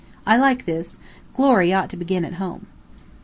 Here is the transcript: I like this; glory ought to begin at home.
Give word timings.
I 0.25 0.35
like 0.35 0.65
this; 0.65 0.99
glory 1.35 1.71
ought 1.71 1.91
to 1.91 1.95
begin 1.95 2.25
at 2.25 2.33
home. 2.41 2.65